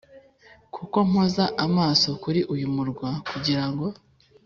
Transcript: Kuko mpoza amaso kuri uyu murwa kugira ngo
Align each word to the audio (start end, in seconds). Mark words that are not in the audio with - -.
Kuko 0.75 0.97
mpoza 1.09 1.45
amaso 1.65 2.09
kuri 2.23 2.39
uyu 2.53 2.67
murwa 2.75 3.09
kugira 3.29 3.63
ngo 3.71 3.85